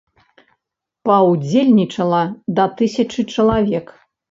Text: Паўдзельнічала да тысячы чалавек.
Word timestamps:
Паўдзельнічала 1.09 2.23
да 2.59 2.67
тысячы 2.83 3.29
чалавек. 3.37 3.97